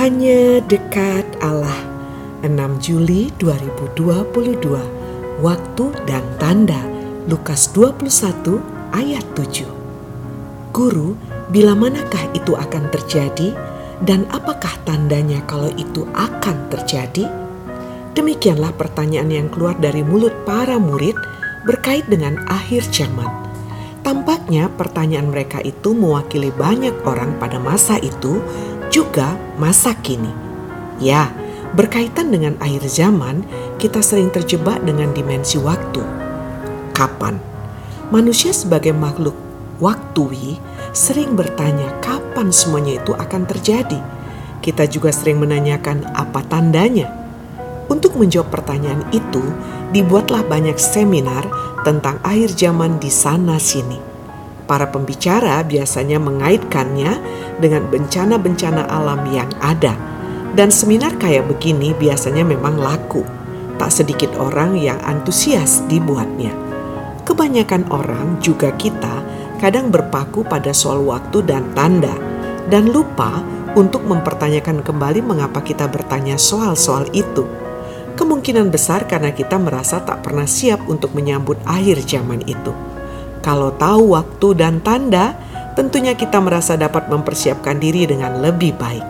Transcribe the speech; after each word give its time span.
Hanya 0.00 0.64
dekat 0.64 1.28
Allah. 1.44 1.76
6 2.40 2.56
Juli 2.80 3.28
2022 3.36 5.44
Waktu 5.44 5.84
dan 6.08 6.24
tanda. 6.40 6.80
Lukas 7.28 7.68
21 7.76 8.64
ayat 8.96 9.20
7 9.36 9.68
Guru, 10.72 11.20
bila 11.52 11.76
manakah 11.76 12.32
itu 12.32 12.56
akan 12.56 12.88
terjadi? 12.88 13.52
Dan 14.00 14.24
apakah 14.32 14.72
tandanya 14.88 15.44
kalau 15.44 15.68
itu 15.76 16.08
akan 16.16 16.56
terjadi? 16.72 17.28
Demikianlah 18.16 18.72
pertanyaan 18.80 19.28
yang 19.28 19.52
keluar 19.52 19.76
dari 19.76 20.00
mulut 20.00 20.32
para 20.48 20.80
murid 20.80 21.20
berkait 21.68 22.08
dengan 22.08 22.40
akhir 22.48 22.88
zaman. 22.88 23.28
Tampaknya 24.00 24.72
pertanyaan 24.80 25.28
mereka 25.28 25.60
itu 25.60 25.92
mewakili 25.92 26.48
banyak 26.56 26.96
orang 27.04 27.36
pada 27.36 27.60
masa 27.60 28.00
itu 28.00 28.40
juga 28.90 29.38
masa 29.56 29.94
kini. 29.94 30.30
Ya, 31.00 31.32
berkaitan 31.72 32.28
dengan 32.34 32.58
akhir 32.60 32.84
zaman, 32.90 33.46
kita 33.80 34.04
sering 34.04 34.28
terjebak 34.28 34.82
dengan 34.84 35.14
dimensi 35.16 35.56
waktu. 35.56 36.02
Kapan? 36.92 37.40
Manusia 38.10 38.50
sebagai 38.50 38.90
makhluk 38.90 39.38
waktui 39.80 40.60
sering 40.92 41.38
bertanya 41.38 41.88
kapan 42.04 42.52
semuanya 42.52 43.00
itu 43.00 43.14
akan 43.16 43.48
terjadi. 43.48 44.02
Kita 44.60 44.84
juga 44.90 45.08
sering 45.14 45.40
menanyakan 45.40 46.04
apa 46.12 46.44
tandanya. 46.44 47.08
Untuk 47.88 48.14
menjawab 48.20 48.52
pertanyaan 48.52 49.02
itu, 49.10 49.40
dibuatlah 49.90 50.44
banyak 50.44 50.76
seminar 50.76 51.48
tentang 51.82 52.20
akhir 52.20 52.52
zaman 52.54 53.00
di 53.00 53.08
sana-sini. 53.08 53.98
Para 54.70 54.86
pembicara 54.86 55.66
biasanya 55.66 56.22
mengaitkannya 56.22 57.18
dengan 57.58 57.90
bencana-bencana 57.90 58.86
alam 58.86 59.26
yang 59.26 59.50
ada. 59.58 59.98
Dan 60.54 60.70
seminar 60.70 61.18
kayak 61.18 61.50
begini 61.50 61.90
biasanya 61.98 62.46
memang 62.46 62.78
laku. 62.78 63.26
Tak 63.82 63.90
sedikit 63.90 64.30
orang 64.38 64.78
yang 64.78 65.02
antusias 65.02 65.82
dibuatnya. 65.90 66.54
Kebanyakan 67.26 67.90
orang, 67.90 68.38
juga 68.38 68.70
kita, 68.78 69.26
kadang 69.58 69.90
berpaku 69.90 70.46
pada 70.46 70.70
soal 70.70 71.02
waktu 71.02 71.42
dan 71.42 71.66
tanda, 71.74 72.14
dan 72.70 72.94
lupa 72.94 73.42
untuk 73.74 74.06
mempertanyakan 74.06 74.86
kembali 74.86 75.18
mengapa 75.18 75.66
kita 75.66 75.90
bertanya 75.90 76.38
soal-soal 76.38 77.10
itu. 77.10 77.42
Kemungkinan 78.14 78.70
besar 78.70 79.10
karena 79.10 79.34
kita 79.34 79.58
merasa 79.58 79.98
tak 79.98 80.22
pernah 80.22 80.46
siap 80.46 80.86
untuk 80.86 81.10
menyambut 81.10 81.58
akhir 81.66 82.06
zaman 82.06 82.46
itu. 82.46 82.89
Kalau 83.40 83.72
tahu 83.76 84.12
waktu 84.16 84.48
dan 84.56 84.84
tanda, 84.84 85.32
tentunya 85.72 86.12
kita 86.12 86.40
merasa 86.44 86.76
dapat 86.76 87.08
mempersiapkan 87.08 87.80
diri 87.80 88.04
dengan 88.04 88.40
lebih 88.44 88.76
baik. 88.76 89.06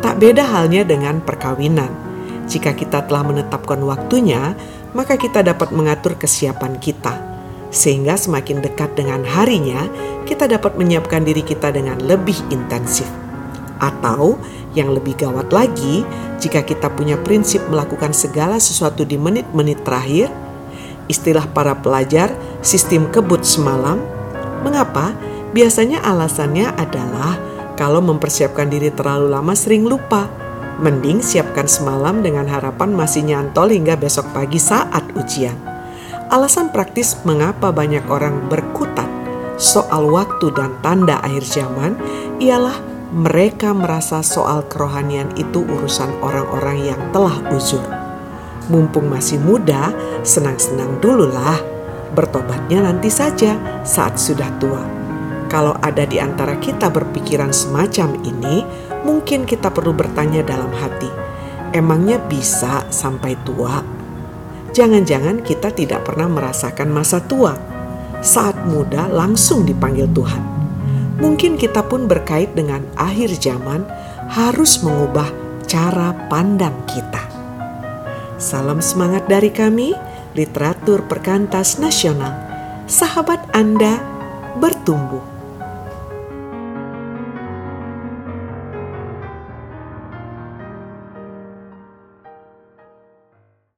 Tak 0.00 0.18
beda 0.18 0.42
halnya 0.42 0.82
dengan 0.82 1.20
perkawinan. 1.20 1.92
Jika 2.48 2.74
kita 2.74 3.06
telah 3.06 3.22
menetapkan 3.22 3.78
waktunya, 3.84 4.56
maka 4.96 5.14
kita 5.20 5.44
dapat 5.44 5.70
mengatur 5.70 6.16
kesiapan 6.18 6.80
kita. 6.80 7.14
Sehingga 7.72 8.20
semakin 8.20 8.60
dekat 8.60 8.92
dengan 8.98 9.24
harinya, 9.24 9.88
kita 10.28 10.44
dapat 10.44 10.76
menyiapkan 10.76 11.24
diri 11.24 11.40
kita 11.40 11.72
dengan 11.72 11.96
lebih 12.04 12.36
intensif. 12.52 13.08
Atau 13.80 14.36
yang 14.76 14.92
lebih 14.92 15.16
gawat 15.16 15.52
lagi, 15.52 16.04
jika 16.40 16.64
kita 16.64 16.92
punya 16.92 17.16
prinsip 17.20 17.64
melakukan 17.68 18.12
segala 18.12 18.56
sesuatu 18.60 19.04
di 19.04 19.16
menit-menit 19.16 19.84
terakhir, 19.84 20.28
istilah 21.12 21.44
para 21.52 21.76
pelajar 21.84 22.32
sistem 22.64 23.12
kebut 23.12 23.44
semalam. 23.44 24.00
Mengapa? 24.64 25.12
Biasanya 25.52 26.00
alasannya 26.00 26.72
adalah 26.80 27.36
kalau 27.76 28.00
mempersiapkan 28.00 28.72
diri 28.72 28.88
terlalu 28.88 29.28
lama 29.28 29.52
sering 29.52 29.84
lupa. 29.84 30.32
Mending 30.80 31.20
siapkan 31.20 31.68
semalam 31.68 32.24
dengan 32.24 32.48
harapan 32.48 32.96
masih 32.96 33.22
nyantol 33.28 33.68
hingga 33.68 33.94
besok 34.00 34.32
pagi 34.32 34.56
saat 34.56 35.04
ujian. 35.12 35.54
Alasan 36.32 36.72
praktis 36.72 37.20
mengapa 37.28 37.68
banyak 37.68 38.08
orang 38.08 38.48
berkutat 38.48 39.06
soal 39.60 40.08
waktu 40.08 40.48
dan 40.56 40.72
tanda 40.80 41.20
akhir 41.20 41.44
zaman 41.44 41.92
ialah 42.40 42.74
mereka 43.12 43.76
merasa 43.76 44.24
soal 44.24 44.64
kerohanian 44.64 45.28
itu 45.36 45.60
urusan 45.60 46.08
orang-orang 46.24 46.88
yang 46.88 47.00
telah 47.12 47.36
uzur. 47.52 48.01
Mumpung 48.70 49.10
masih 49.10 49.42
muda, 49.42 49.90
senang-senang 50.22 51.02
dululah. 51.02 51.58
Bertobatnya 52.12 52.84
nanti 52.84 53.08
saja 53.08 53.82
saat 53.82 54.20
sudah 54.20 54.50
tua. 54.60 54.82
Kalau 55.50 55.74
ada 55.80 56.04
di 56.04 56.20
antara 56.20 56.56
kita 56.60 56.92
berpikiran 56.92 57.50
semacam 57.50 58.18
ini, 58.22 58.62
mungkin 59.02 59.48
kita 59.48 59.72
perlu 59.72 59.92
bertanya 59.96 60.44
dalam 60.44 60.70
hati, 60.72 61.08
emangnya 61.74 62.20
bisa 62.22 62.86
sampai 62.88 63.36
tua? 63.42 63.82
Jangan-jangan 64.72 65.44
kita 65.44 65.74
tidak 65.74 66.08
pernah 66.08 66.28
merasakan 66.28 66.88
masa 66.88 67.20
tua. 67.20 67.52
Saat 68.22 68.64
muda 68.64 69.10
langsung 69.10 69.66
dipanggil 69.66 70.06
Tuhan 70.14 70.52
mungkin 71.22 71.54
kita 71.54 71.86
pun 71.86 72.10
berkait 72.10 72.50
dengan 72.58 72.82
akhir 72.98 73.38
zaman 73.38 73.86
harus 74.26 74.82
mengubah 74.82 75.30
cara 75.70 76.10
pandang 76.26 76.74
kita. 76.90 77.41
Salam 78.42 78.82
semangat 78.82 79.30
dari 79.30 79.54
kami, 79.54 79.94
literatur 80.34 81.06
perkantas 81.06 81.78
nasional. 81.78 82.34
Sahabat 82.90 83.38
Anda 83.54 84.02
bertumbuh 84.58 85.31